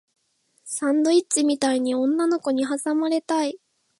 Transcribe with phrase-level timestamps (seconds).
[0.65, 3.59] サンドイッチみたいに女の子に挟まれたい